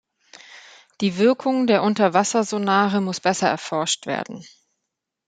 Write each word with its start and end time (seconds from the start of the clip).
Die 0.99 1.19
Wirkung 1.19 1.67
der 1.67 1.83
Unterwassersonare 1.83 3.01
muss 3.01 3.19
besser 3.19 3.49
erforscht 3.49 4.07
werden. 4.07 4.43